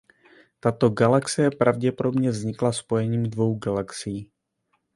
[0.59, 4.31] Tato galaxie pravděpodobně vznikla spojením dvou galaxií.